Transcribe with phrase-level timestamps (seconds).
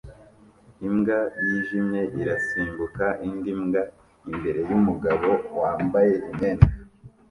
[0.87, 3.83] Imbwa yijimye irasimbuka indi mbwa
[4.31, 6.67] imbere yumugabo wambaye imyenda